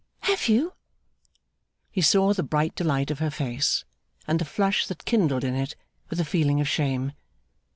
[0.21, 0.73] Have you?'
[1.91, 3.85] He saw the bright delight of her face,
[4.27, 5.75] and the flush that kindled in it,
[6.09, 7.11] with a feeling of shame.